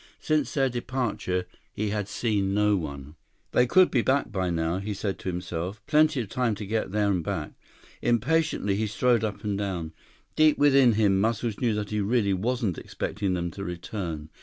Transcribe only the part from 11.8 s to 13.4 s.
he really wasn't expecting